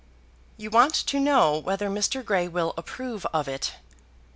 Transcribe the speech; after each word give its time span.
You 0.57 0.71
want 0.71 0.95
to 0.95 1.19
know 1.19 1.59
whether 1.59 1.87
Mr. 1.87 2.25
Grey 2.25 2.47
will 2.47 2.73
approve 2.75 3.23
of 3.27 3.47
it. 3.47 3.73